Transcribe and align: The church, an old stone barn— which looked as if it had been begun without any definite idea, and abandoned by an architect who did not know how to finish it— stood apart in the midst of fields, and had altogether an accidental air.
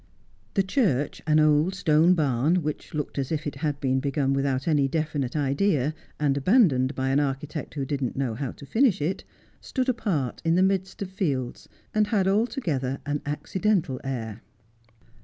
The 0.55 0.63
church, 0.63 1.21
an 1.27 1.39
old 1.39 1.75
stone 1.75 2.15
barn— 2.15 2.63
which 2.63 2.95
looked 2.95 3.19
as 3.19 3.31
if 3.31 3.45
it 3.45 3.57
had 3.57 3.79
been 3.79 3.99
begun 3.99 4.33
without 4.33 4.67
any 4.67 4.87
definite 4.87 5.35
idea, 5.35 5.93
and 6.19 6.35
abandoned 6.35 6.95
by 6.95 7.09
an 7.09 7.19
architect 7.19 7.75
who 7.75 7.85
did 7.85 8.01
not 8.01 8.15
know 8.15 8.33
how 8.33 8.51
to 8.53 8.65
finish 8.65 8.99
it— 8.99 9.23
stood 9.61 9.89
apart 9.89 10.41
in 10.43 10.55
the 10.55 10.63
midst 10.63 11.03
of 11.03 11.11
fields, 11.11 11.69
and 11.93 12.07
had 12.07 12.27
altogether 12.27 12.97
an 13.05 13.21
accidental 13.27 14.01
air. 14.03 14.41